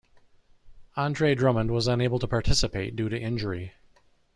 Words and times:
Andre 0.97 1.35
Drummond 1.35 1.69
was 1.69 1.85
unable 1.85 2.17
to 2.17 2.27
participate 2.27 2.95
due 2.95 3.07
to 3.07 3.21
injury. 3.21 3.73